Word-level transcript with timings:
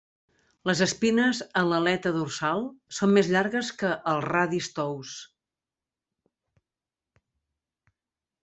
Les 0.67 0.79
espines 0.85 1.41
en 1.61 1.67
l'aleta 1.71 2.13
dorsal 2.15 2.65
són 2.99 3.13
més 3.17 3.29
llargues 3.35 3.69
que 3.81 3.91
els 4.15 4.27
radis 4.31 4.73
tous. 4.79 5.13